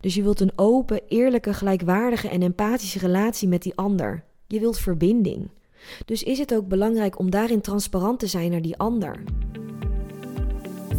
[0.00, 4.24] Dus je wilt een open, eerlijke, gelijkwaardige en empathische relatie met die ander.
[4.46, 5.48] Je wilt verbinding.
[6.04, 9.22] Dus is het ook belangrijk om daarin transparant te zijn naar die ander.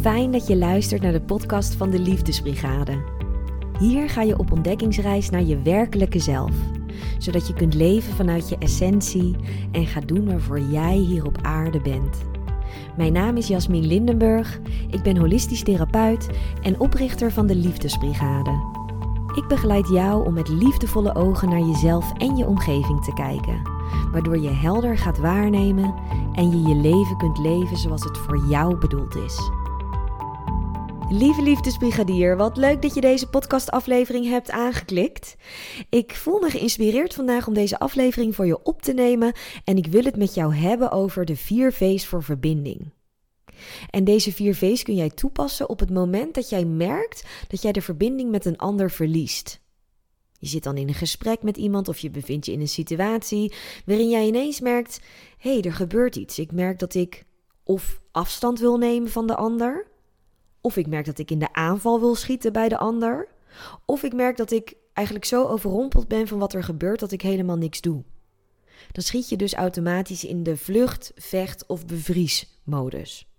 [0.00, 3.02] Fijn dat je luistert naar de podcast van de Liefdesbrigade.
[3.78, 6.52] Hier ga je op ontdekkingsreis naar je werkelijke zelf,
[7.18, 9.36] zodat je kunt leven vanuit je essentie
[9.72, 12.18] en gaat doen waarvoor jij hier op aarde bent.
[12.96, 14.60] Mijn naam is Jasmin Lindenburg,
[14.90, 16.28] ik ben holistisch therapeut
[16.62, 18.80] en oprichter van de Liefdesbrigade.
[19.34, 23.62] Ik begeleid jou om met liefdevolle ogen naar jezelf en je omgeving te kijken,
[24.10, 25.94] waardoor je helder gaat waarnemen
[26.32, 29.50] en je je leven kunt leven zoals het voor jou bedoeld is.
[31.08, 35.36] Lieve liefdesbrigadier, wat leuk dat je deze podcastaflevering hebt aangeklikt.
[35.88, 39.32] Ik voel me geïnspireerd vandaag om deze aflevering voor je op te nemen
[39.64, 42.92] en ik wil het met jou hebben over de vier V's voor verbinding.
[43.90, 47.72] En deze vier V's kun jij toepassen op het moment dat jij merkt dat jij
[47.72, 49.60] de verbinding met een ander verliest.
[50.38, 53.52] Je zit dan in een gesprek met iemand of je bevindt je in een situatie
[53.86, 55.00] waarin jij ineens merkt:
[55.38, 56.38] hé, hey, er gebeurt iets.
[56.38, 57.24] Ik merk dat ik
[57.64, 59.86] of afstand wil nemen van de ander,
[60.60, 63.28] of ik merk dat ik in de aanval wil schieten bij de ander,
[63.84, 67.22] of ik merk dat ik eigenlijk zo overrompeld ben van wat er gebeurt dat ik
[67.22, 68.02] helemaal niks doe.
[68.92, 73.31] Dan schiet je dus automatisch in de vlucht, vecht of bevriesmodus.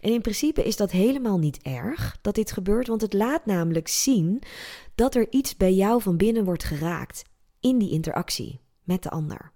[0.00, 3.88] En in principe is dat helemaal niet erg dat dit gebeurt, want het laat namelijk
[3.88, 4.42] zien
[4.94, 7.22] dat er iets bij jou van binnen wordt geraakt
[7.60, 9.52] in die interactie met de ander.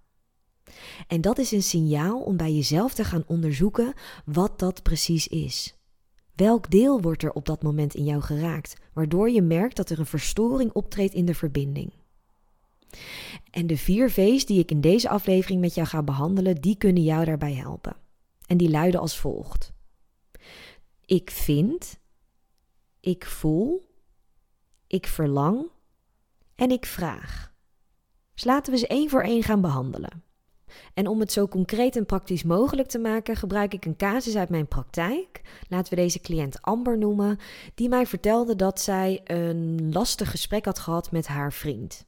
[1.07, 3.93] En dat is een signaal om bij jezelf te gaan onderzoeken
[4.25, 5.77] wat dat precies is.
[6.35, 9.99] Welk deel wordt er op dat moment in jou geraakt, waardoor je merkt dat er
[9.99, 11.93] een verstoring optreedt in de verbinding?
[13.51, 17.03] En de vier V's die ik in deze aflevering met jou ga behandelen, die kunnen
[17.03, 17.95] jou daarbij helpen.
[18.45, 19.73] En die luiden als volgt.
[21.09, 21.99] Ik vind,
[22.99, 23.89] ik voel,
[24.87, 25.69] ik verlang
[26.55, 27.53] en ik vraag.
[28.33, 30.23] Dus laten we ze één voor één gaan behandelen.
[30.93, 34.49] En om het zo concreet en praktisch mogelijk te maken, gebruik ik een casus uit
[34.49, 35.41] mijn praktijk.
[35.67, 37.37] Laten we deze cliënt Amber noemen,
[37.75, 42.05] die mij vertelde dat zij een lastig gesprek had gehad met haar vriend.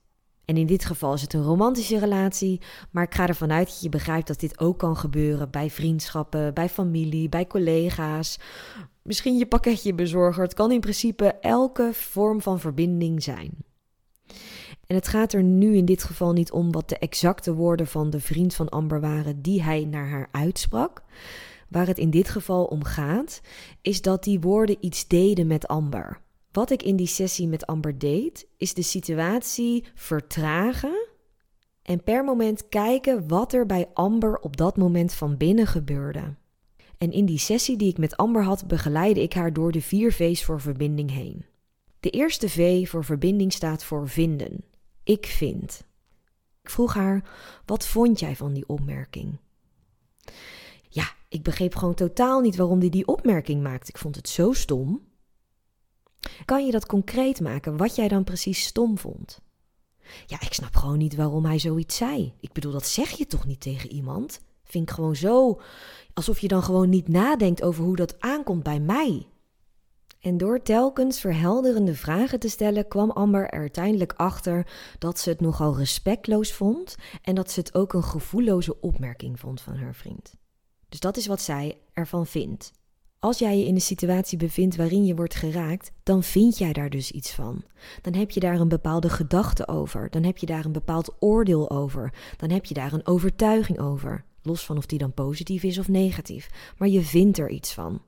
[0.51, 3.81] En in dit geval is het een romantische relatie, maar ik ga ervan uit dat
[3.81, 8.39] je begrijpt dat dit ook kan gebeuren bij vriendschappen, bij familie, bij collega's,
[9.01, 10.43] misschien je pakketje bezorger.
[10.43, 13.51] Het kan in principe elke vorm van verbinding zijn.
[14.87, 18.09] En het gaat er nu in dit geval niet om wat de exacte woorden van
[18.09, 21.03] de vriend van Amber waren die hij naar haar uitsprak.
[21.69, 23.41] Waar het in dit geval om gaat,
[23.81, 26.21] is dat die woorden iets deden met Amber.
[26.51, 31.07] Wat ik in die sessie met Amber deed, is de situatie vertragen
[31.81, 36.35] en per moment kijken wat er bij Amber op dat moment van binnen gebeurde.
[36.97, 40.13] En in die sessie die ik met Amber had, begeleidde ik haar door de vier
[40.13, 41.45] V's voor verbinding heen.
[41.99, 44.63] De eerste V voor verbinding staat voor vinden.
[45.03, 45.83] Ik vind.
[46.61, 47.29] Ik vroeg haar:
[47.65, 49.37] wat vond jij van die opmerking?
[50.89, 53.91] Ja, ik begreep gewoon totaal niet waarom hij die opmerking maakte.
[53.91, 55.10] Ik vond het zo stom.
[56.45, 59.41] Kan je dat concreet maken, wat jij dan precies stom vond?
[60.25, 62.33] Ja, ik snap gewoon niet waarom hij zoiets zei.
[62.39, 64.41] Ik bedoel, dat zeg je toch niet tegen iemand?
[64.63, 65.61] Vind gewoon zo
[66.13, 69.27] alsof je dan gewoon niet nadenkt over hoe dat aankomt bij mij.
[70.19, 74.67] En door telkens verhelderende vragen te stellen, kwam Amber er uiteindelijk achter
[74.99, 79.61] dat ze het nogal respectloos vond en dat ze het ook een gevoelloze opmerking vond
[79.61, 80.35] van haar vriend.
[80.89, 82.71] Dus dat is wat zij ervan vindt.
[83.23, 86.89] Als jij je in een situatie bevindt waarin je wordt geraakt, dan vind jij daar
[86.89, 87.63] dus iets van.
[88.01, 91.69] Dan heb je daar een bepaalde gedachte over, dan heb je daar een bepaald oordeel
[91.69, 94.23] over, dan heb je daar een overtuiging over.
[94.41, 96.73] Los van of die dan positief is of negatief.
[96.77, 98.01] Maar je vindt er iets van.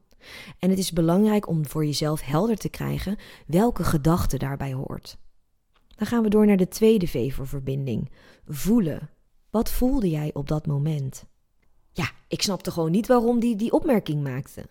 [0.59, 5.17] En het is belangrijk om voor jezelf helder te krijgen welke gedachte daarbij hoort.
[5.95, 8.11] Dan gaan we door naar de tweede V voor verbinding.
[8.47, 9.09] Voelen.
[9.49, 11.25] Wat voelde jij op dat moment?
[11.91, 14.65] Ja, ik snapte gewoon niet waarom die die opmerking maakte.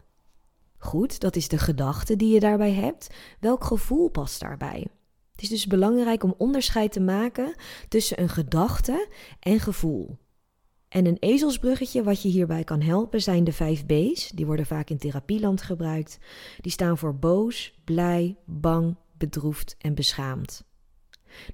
[0.83, 3.11] Goed, dat is de gedachte die je daarbij hebt.
[3.41, 4.87] Welk gevoel past daarbij?
[5.33, 7.55] Het is dus belangrijk om onderscheid te maken
[7.89, 9.09] tussen een gedachte
[9.41, 10.19] en gevoel.
[10.89, 14.31] En een ezelsbruggetje wat je hierbij kan helpen zijn de vijf B's.
[14.31, 16.19] Die worden vaak in therapieland gebruikt.
[16.61, 20.65] Die staan voor boos, blij, bang, bedroefd en beschaamd.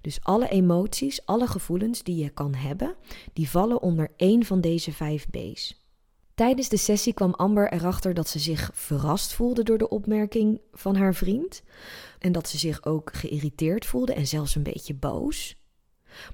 [0.00, 2.94] Dus alle emoties, alle gevoelens die je kan hebben,
[3.32, 5.77] die vallen onder één van deze vijf B's.
[6.38, 10.96] Tijdens de sessie kwam Amber erachter dat ze zich verrast voelde door de opmerking van
[10.96, 11.62] haar vriend.
[12.18, 15.56] En dat ze zich ook geïrriteerd voelde en zelfs een beetje boos.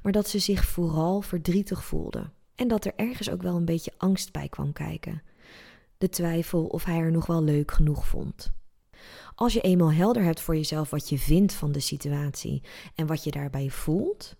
[0.02, 2.30] Maar dat ze zich vooral verdrietig voelde.
[2.54, 5.22] En dat er ergens ook wel een beetje angst bij kwam kijken.
[5.98, 8.52] De twijfel of hij er nog wel leuk genoeg vond.
[9.34, 12.62] Als je eenmaal helder hebt voor jezelf wat je vindt van de situatie
[12.94, 14.36] en wat je daarbij voelt,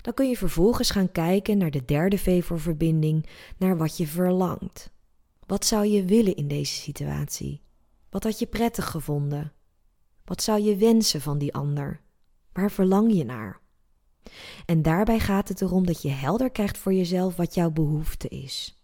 [0.00, 3.26] dan kun je vervolgens gaan kijken naar de derde V voor verbinding,
[3.56, 4.90] naar wat je verlangt.
[5.46, 7.62] Wat zou je willen in deze situatie?
[8.10, 9.52] Wat had je prettig gevonden?
[10.24, 12.00] Wat zou je wensen van die ander?
[12.52, 13.60] Waar verlang je naar?
[14.66, 18.78] En daarbij gaat het erom dat je helder krijgt voor jezelf wat jouw behoefte is.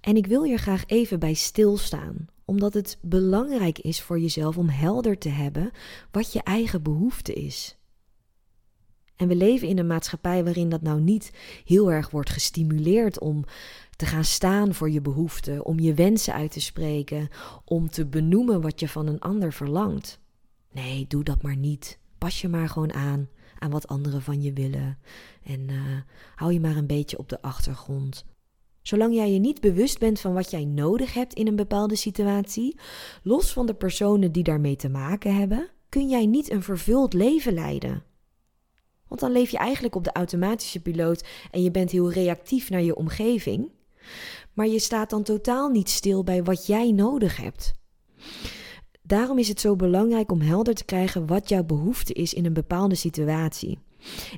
[0.00, 4.68] En ik wil hier graag even bij stilstaan, omdat het belangrijk is voor jezelf om
[4.68, 5.70] helder te hebben
[6.10, 7.79] wat je eigen behoefte is.
[9.20, 11.32] En we leven in een maatschappij waarin dat nou niet
[11.64, 13.44] heel erg wordt gestimuleerd om
[13.96, 17.28] te gaan staan voor je behoeften, om je wensen uit te spreken,
[17.64, 20.20] om te benoemen wat je van een ander verlangt.
[20.72, 21.98] Nee, doe dat maar niet.
[22.18, 23.28] Pas je maar gewoon aan
[23.58, 24.98] aan wat anderen van je willen
[25.44, 25.80] en uh,
[26.34, 28.24] hou je maar een beetje op de achtergrond.
[28.82, 32.76] Zolang jij je niet bewust bent van wat jij nodig hebt in een bepaalde situatie,
[33.22, 37.52] los van de personen die daarmee te maken hebben, kun jij niet een vervuld leven
[37.52, 38.09] leiden.
[39.10, 42.82] Want dan leef je eigenlijk op de automatische piloot en je bent heel reactief naar
[42.82, 43.68] je omgeving.
[44.52, 47.72] Maar je staat dan totaal niet stil bij wat jij nodig hebt.
[49.02, 52.52] Daarom is het zo belangrijk om helder te krijgen wat jouw behoefte is in een
[52.52, 53.78] bepaalde situatie.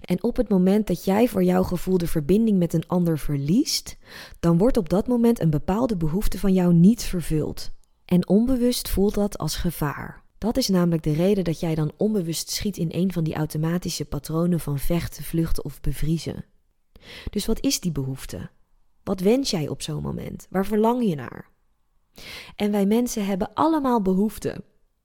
[0.00, 3.96] En op het moment dat jij voor jouw gevoel de verbinding met een ander verliest,
[4.40, 7.70] dan wordt op dat moment een bepaalde behoefte van jou niet vervuld.
[8.04, 10.21] En onbewust voelt dat als gevaar.
[10.42, 14.04] Dat is namelijk de reden dat jij dan onbewust schiet in een van die automatische
[14.04, 16.44] patronen van vechten, vluchten of bevriezen.
[17.30, 18.50] Dus wat is die behoefte?
[19.02, 20.46] Wat wens jij op zo'n moment?
[20.50, 21.50] Waar verlang je naar?
[22.56, 24.64] En wij mensen hebben allemaal behoeften.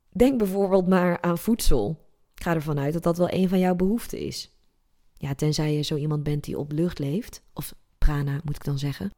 [0.10, 2.10] Denk bijvoorbeeld maar aan voedsel.
[2.36, 4.56] Ik ga ervan uit dat dat wel een van jouw behoeften is.
[5.18, 8.80] Ja, tenzij je zo iemand bent die op lucht leeft, of prana moet ik dan
[8.80, 9.12] zeggen.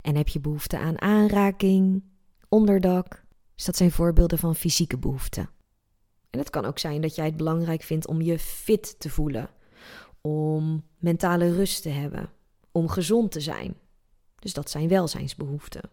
[0.00, 2.02] En heb je behoefte aan aanraking,
[2.48, 3.21] onderdak.
[3.62, 5.50] Dus dat zijn voorbeelden van fysieke behoeften.
[6.30, 9.50] En het kan ook zijn dat jij het belangrijk vindt om je fit te voelen,
[10.20, 12.30] om mentale rust te hebben,
[12.72, 13.74] om gezond te zijn.
[14.38, 15.90] Dus dat zijn welzijnsbehoeften.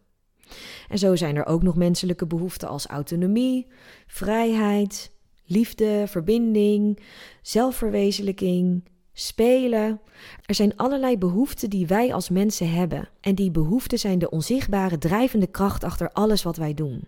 [0.87, 3.67] En zo zijn er ook nog menselijke behoeften als autonomie,
[4.07, 5.11] vrijheid,
[5.45, 6.99] liefde, verbinding,
[7.41, 10.01] zelfverwezenlijking, spelen.
[10.45, 13.09] Er zijn allerlei behoeften die wij als mensen hebben.
[13.21, 17.07] En die behoeften zijn de onzichtbare drijvende kracht achter alles wat wij doen.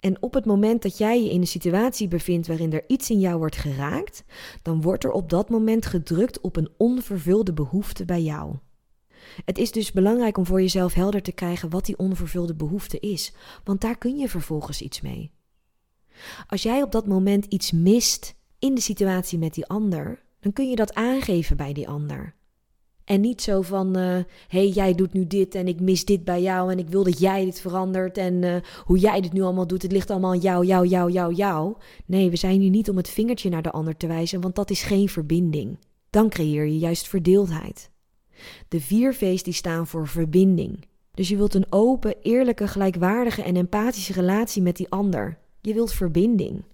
[0.00, 3.20] En op het moment dat jij je in een situatie bevindt waarin er iets in
[3.20, 4.24] jou wordt geraakt,
[4.62, 8.56] dan wordt er op dat moment gedrukt op een onvervulde behoefte bij jou.
[9.44, 13.32] Het is dus belangrijk om voor jezelf helder te krijgen wat die onvervulde behoefte is,
[13.64, 15.30] want daar kun je vervolgens iets mee.
[16.46, 20.70] Als jij op dat moment iets mist in de situatie met die ander, dan kun
[20.70, 22.34] je dat aangeven bij die ander.
[23.10, 26.24] En niet zo van, hé, uh, hey, jij doet nu dit en ik mis dit
[26.24, 28.54] bij jou en ik wil dat jij dit verandert en uh,
[28.84, 31.74] hoe jij dit nu allemaal doet, het ligt allemaal aan jou, jou, jou, jou, jou.
[32.06, 34.70] Nee, we zijn hier niet om het vingertje naar de ander te wijzen, want dat
[34.70, 35.78] is geen verbinding.
[36.10, 37.90] Dan creëer je juist verdeeldheid.
[38.68, 40.86] De vier V's die staan voor verbinding.
[41.14, 45.38] Dus je wilt een open, eerlijke, gelijkwaardige en empathische relatie met die ander.
[45.60, 46.64] Je wilt verbinding.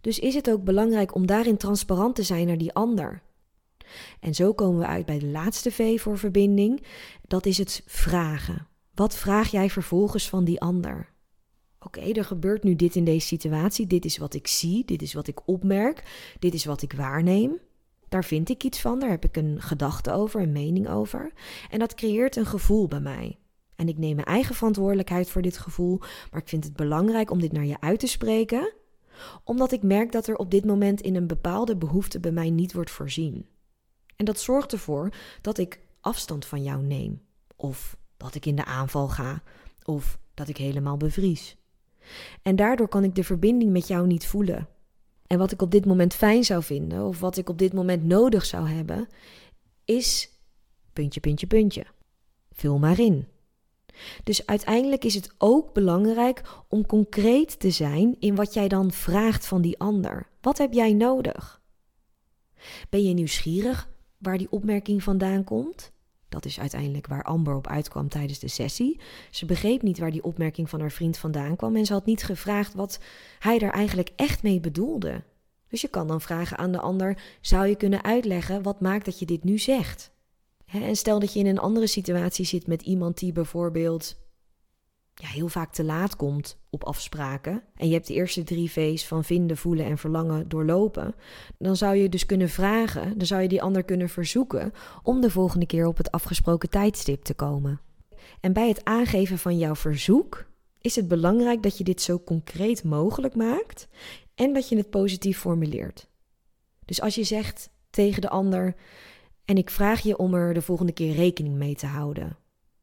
[0.00, 3.22] Dus is het ook belangrijk om daarin transparant te zijn naar die ander.
[4.20, 6.82] En zo komen we uit bij de laatste V voor verbinding.
[7.22, 8.66] Dat is het vragen.
[8.94, 11.10] Wat vraag jij vervolgens van die ander?
[11.80, 13.86] Oké, er gebeurt nu dit in deze situatie.
[13.86, 14.84] Dit is wat ik zie.
[14.84, 16.02] Dit is wat ik opmerk.
[16.38, 17.60] Dit is wat ik waarneem.
[18.08, 21.32] Daar vind ik iets van, daar heb ik een gedachte over, een mening over.
[21.70, 23.38] En dat creëert een gevoel bij mij.
[23.76, 25.98] En ik neem mijn eigen verantwoordelijkheid voor dit gevoel,
[26.30, 28.72] maar ik vind het belangrijk om dit naar je uit te spreken,
[29.44, 32.72] omdat ik merk dat er op dit moment in een bepaalde behoefte bij mij niet
[32.72, 33.46] wordt voorzien.
[34.22, 35.08] En dat zorgt ervoor
[35.40, 37.22] dat ik afstand van jou neem,
[37.56, 39.42] of dat ik in de aanval ga,
[39.84, 41.56] of dat ik helemaal bevries.
[42.42, 44.68] En daardoor kan ik de verbinding met jou niet voelen.
[45.26, 48.04] En wat ik op dit moment fijn zou vinden, of wat ik op dit moment
[48.04, 49.08] nodig zou hebben,
[49.84, 50.30] is
[50.92, 51.86] puntje, puntje, puntje.
[52.52, 53.26] Vul maar in.
[54.24, 59.46] Dus uiteindelijk is het ook belangrijk om concreet te zijn in wat jij dan vraagt
[59.46, 60.28] van die ander.
[60.40, 61.60] Wat heb jij nodig?
[62.88, 63.90] Ben je nieuwsgierig
[64.22, 65.92] waar die opmerking vandaan komt?
[66.28, 69.00] Dat is uiteindelijk waar Amber op uitkwam tijdens de sessie.
[69.30, 72.22] Ze begreep niet waar die opmerking van haar vriend vandaan kwam en ze had niet
[72.22, 73.00] gevraagd wat
[73.38, 75.22] hij er eigenlijk echt mee bedoelde.
[75.68, 79.18] Dus je kan dan vragen aan de ander: zou je kunnen uitleggen wat maakt dat
[79.18, 80.10] je dit nu zegt?
[80.72, 84.16] en stel dat je in een andere situatie zit met iemand die bijvoorbeeld
[85.22, 87.62] ja, heel vaak te laat komt op afspraken.
[87.76, 91.14] En je hebt de eerste drie V's van vinden, voelen en verlangen doorlopen.
[91.58, 95.30] Dan zou je dus kunnen vragen, dan zou je die ander kunnen verzoeken om de
[95.30, 97.80] volgende keer op het afgesproken tijdstip te komen.
[98.40, 100.46] En bij het aangeven van jouw verzoek
[100.80, 103.88] is het belangrijk dat je dit zo concreet mogelijk maakt
[104.34, 106.08] en dat je het positief formuleert.
[106.84, 108.74] Dus als je zegt tegen de ander:
[109.44, 112.36] En ik vraag je om er de volgende keer rekening mee te houden.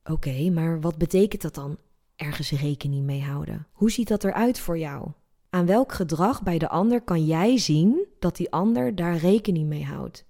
[0.04, 1.78] Oké, maar wat betekent dat dan?
[2.20, 3.68] Ergens rekening mee houden.
[3.72, 5.12] Hoe ziet dat eruit voor jou?
[5.50, 9.84] Aan welk gedrag bij de ander kan jij zien dat die ander daar rekening mee
[9.84, 10.26] houdt?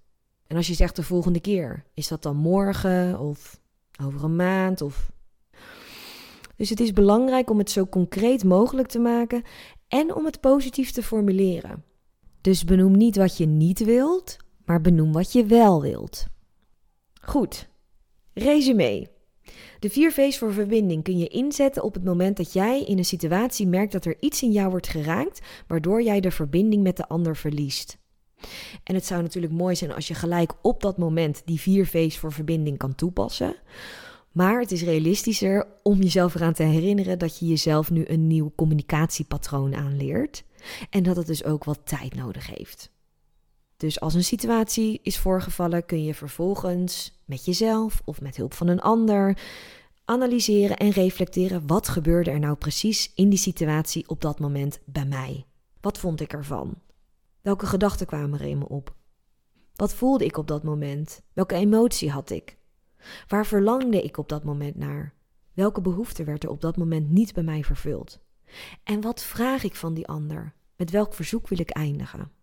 [0.47, 3.59] En als je zegt de volgende keer, is dat dan morgen of
[4.03, 5.11] over een maand of.
[6.55, 9.43] Dus het is belangrijk om het zo concreet mogelijk te maken
[9.87, 11.83] en om het positief te formuleren.
[12.41, 16.25] Dus benoem niet wat je niet wilt, maar benoem wat je wel wilt.
[17.21, 17.69] Goed.
[18.33, 19.17] Resume.
[19.79, 23.05] De vier V's voor verbinding kun je inzetten op het moment dat jij in een
[23.05, 27.07] situatie merkt dat er iets in jou wordt geraakt, waardoor jij de verbinding met de
[27.07, 27.97] ander verliest.
[28.83, 32.17] En het zou natuurlijk mooi zijn als je gelijk op dat moment die vier V's
[32.17, 33.55] voor verbinding kan toepassen.
[34.31, 38.51] Maar het is realistischer om jezelf eraan te herinneren dat je jezelf nu een nieuw
[38.55, 40.43] communicatiepatroon aanleert.
[40.89, 42.91] En dat het dus ook wat tijd nodig heeft.
[43.79, 48.67] Dus als een situatie is voorgevallen, kun je vervolgens met jezelf of met hulp van
[48.67, 49.37] een ander
[50.05, 55.05] analyseren en reflecteren wat gebeurde er nou precies in die situatie op dat moment bij
[55.05, 55.45] mij.
[55.81, 56.81] Wat vond ik ervan?
[57.41, 58.95] Welke gedachten kwamen er in me op?
[59.75, 61.21] Wat voelde ik op dat moment?
[61.33, 62.57] Welke emotie had ik?
[63.27, 65.13] Waar verlangde ik op dat moment naar?
[65.53, 68.19] Welke behoefte werd er op dat moment niet bij mij vervuld?
[68.83, 70.53] En wat vraag ik van die ander?
[70.75, 72.37] Met welk verzoek wil ik eindigen?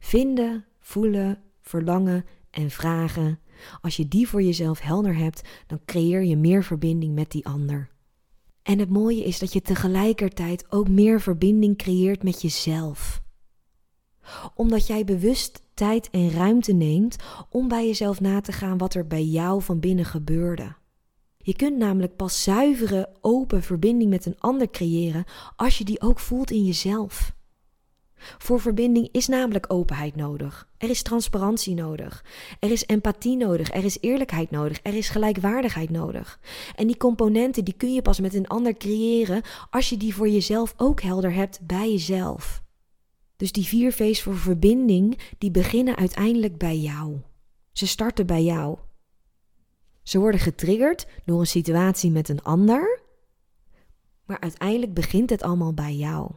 [0.00, 3.38] Vinden, voelen, verlangen en vragen.
[3.80, 7.90] Als je die voor jezelf helder hebt, dan creëer je meer verbinding met die ander.
[8.62, 13.22] En het mooie is dat je tegelijkertijd ook meer verbinding creëert met jezelf.
[14.54, 17.16] Omdat jij bewust tijd en ruimte neemt
[17.50, 20.74] om bij jezelf na te gaan wat er bij jou van binnen gebeurde.
[21.36, 25.24] Je kunt namelijk pas zuivere, open verbinding met een ander creëren
[25.56, 27.34] als je die ook voelt in jezelf.
[28.38, 30.68] Voor verbinding is namelijk openheid nodig.
[30.78, 32.24] Er is transparantie nodig.
[32.58, 33.72] Er is empathie nodig.
[33.72, 34.80] Er is eerlijkheid nodig.
[34.82, 36.40] Er is gelijkwaardigheid nodig.
[36.74, 40.28] En die componenten die kun je pas met een ander creëren als je die voor
[40.28, 42.62] jezelf ook helder hebt bij jezelf.
[43.36, 47.16] Dus die vier V's voor verbinding, die beginnen uiteindelijk bij jou.
[47.72, 48.78] Ze starten bij jou.
[50.02, 53.00] Ze worden getriggerd door een situatie met een ander,
[54.24, 56.30] maar uiteindelijk begint het allemaal bij jou.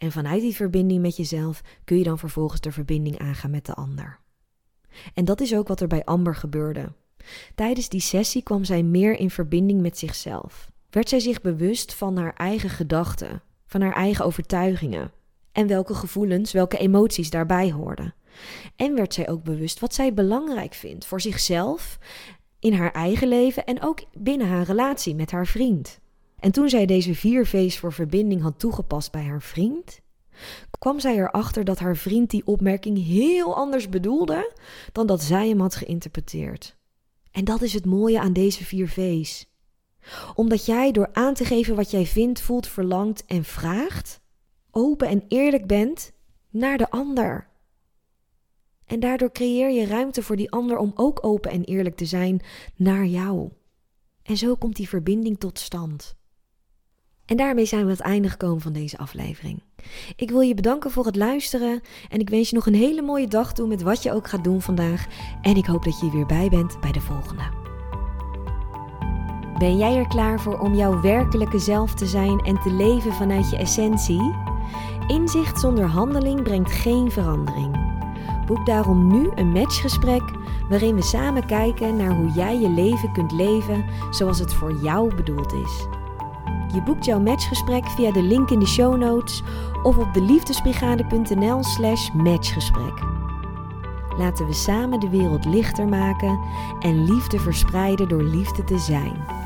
[0.00, 3.74] En vanuit die verbinding met jezelf kun je dan vervolgens de verbinding aangaan met de
[3.74, 4.18] ander.
[5.14, 6.92] En dat is ook wat er bij Amber gebeurde.
[7.54, 10.70] Tijdens die sessie kwam zij meer in verbinding met zichzelf.
[10.90, 15.12] Werd zij zich bewust van haar eigen gedachten, van haar eigen overtuigingen
[15.52, 18.14] en welke gevoelens, welke emoties daarbij hoorden.
[18.76, 21.98] En werd zij ook bewust wat zij belangrijk vindt voor zichzelf,
[22.58, 26.00] in haar eigen leven en ook binnen haar relatie met haar vriend.
[26.40, 30.00] En toen zij deze vier V's voor verbinding had toegepast bij haar vriend,
[30.78, 34.52] kwam zij erachter dat haar vriend die opmerking heel anders bedoelde
[34.92, 36.76] dan dat zij hem had geïnterpreteerd.
[37.30, 39.48] En dat is het mooie aan deze vier V's.
[40.34, 44.20] Omdat jij door aan te geven wat jij vindt, voelt, verlangt en vraagt,
[44.70, 46.12] open en eerlijk bent
[46.50, 47.48] naar de ander.
[48.84, 52.40] En daardoor creëer je ruimte voor die ander om ook open en eerlijk te zijn
[52.76, 53.50] naar jou.
[54.22, 56.18] En zo komt die verbinding tot stand.
[57.30, 59.62] En daarmee zijn we aan het einde gekomen van deze aflevering.
[60.16, 63.28] Ik wil je bedanken voor het luisteren en ik wens je nog een hele mooie
[63.28, 65.06] dag toe met wat je ook gaat doen vandaag.
[65.42, 67.42] En ik hoop dat je weer bij bent bij de volgende.
[69.58, 73.50] Ben jij er klaar voor om jouw werkelijke zelf te zijn en te leven vanuit
[73.50, 74.34] je essentie?
[75.06, 77.98] Inzicht zonder handeling brengt geen verandering.
[78.46, 80.22] Boek daarom nu een matchgesprek
[80.68, 85.14] waarin we samen kijken naar hoe jij je leven kunt leven zoals het voor jou
[85.14, 85.99] bedoeld is.
[86.72, 89.42] Je boekt jouw matchgesprek via de link in de show notes
[89.82, 93.02] of op de liefdesbrigade.nl/slash matchgesprek.
[94.18, 96.40] Laten we samen de wereld lichter maken
[96.80, 99.39] en liefde verspreiden door liefde te zijn.